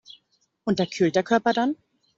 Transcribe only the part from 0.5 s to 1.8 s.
Unterkühlt der Körper dann?